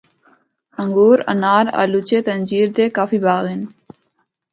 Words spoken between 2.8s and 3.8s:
کافی باغ ہن۔